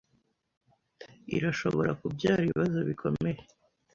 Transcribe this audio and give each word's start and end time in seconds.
Irashobora 1.35 1.91
kubyara 2.01 2.41
ibibazo 2.43 2.77
bikomeye. 2.89 3.41